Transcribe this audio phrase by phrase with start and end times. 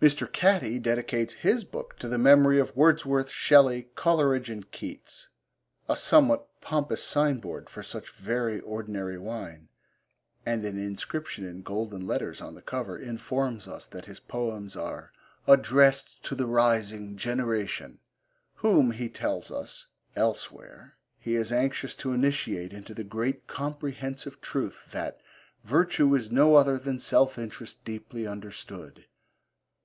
[0.00, 0.32] Mr.
[0.32, 5.28] Catty dedicates his book to the memory of Wordsworth, Shelley, Coleridge and Keats
[5.90, 9.68] a somewhat pompous signboard for such very ordinary wine
[10.46, 15.12] and an inscription in golden letters on the cover informs us that his poems are
[15.46, 17.98] 'addressed to the rising generation,'
[18.54, 24.86] whom, he tells us elsewhere, he is anxious to initiate into the great comprehensive truth
[24.92, 25.20] that
[25.62, 29.04] 'Virtue is no other than self interest, deeply understood.'